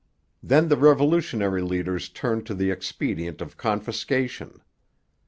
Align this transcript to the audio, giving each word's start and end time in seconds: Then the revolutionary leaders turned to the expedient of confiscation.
Then 0.41 0.69
the 0.69 0.77
revolutionary 0.77 1.61
leaders 1.61 2.09
turned 2.09 2.47
to 2.47 2.55
the 2.55 2.71
expedient 2.71 3.39
of 3.39 3.55
confiscation. 3.55 4.61